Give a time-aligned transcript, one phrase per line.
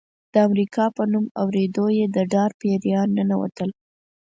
[0.33, 3.69] د امریکا په نوم اورېدو یې د ډار پیریان ننوتل.